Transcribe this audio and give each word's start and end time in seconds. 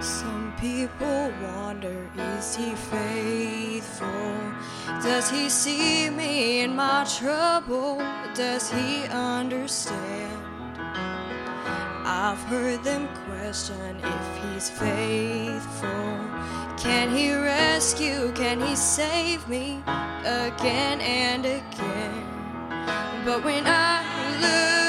Some 0.00 0.54
people 0.58 1.30
wonder, 1.42 2.08
is 2.38 2.56
he 2.56 2.74
faithful? 2.74 4.08
Does 5.02 5.28
he 5.30 5.50
see 5.50 6.08
me 6.08 6.60
in 6.60 6.74
my 6.74 7.04
trouble? 7.04 7.98
Does 8.34 8.70
he 8.70 9.04
understand? 9.04 10.42
I've 12.06 12.38
heard 12.44 12.82
them 12.82 13.08
question 13.26 13.96
if 14.02 14.42
he's 14.42 14.70
faithful. 14.70 16.16
Can 16.78 17.14
he 17.14 17.34
rescue? 17.34 18.32
Can 18.32 18.58
he 18.60 18.74
save 18.76 19.46
me 19.48 19.82
again 20.24 21.02
and 21.02 21.44
again? 21.44 22.24
But 23.26 23.44
when 23.44 23.66
I 23.66 24.00
look. 24.40 24.79